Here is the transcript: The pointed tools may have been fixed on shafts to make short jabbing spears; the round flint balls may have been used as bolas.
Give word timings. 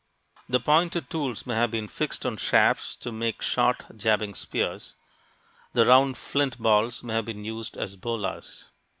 The 0.49 0.59
pointed 0.59 1.11
tools 1.11 1.45
may 1.45 1.53
have 1.53 1.69
been 1.69 1.87
fixed 1.87 2.25
on 2.25 2.37
shafts 2.37 2.95
to 2.95 3.11
make 3.11 3.43
short 3.43 3.85
jabbing 3.95 4.33
spears; 4.33 4.95
the 5.73 5.85
round 5.85 6.17
flint 6.17 6.57
balls 6.57 7.03
may 7.03 7.13
have 7.13 7.25
been 7.25 7.45
used 7.45 7.77
as 7.77 7.97
bolas. 7.97 8.65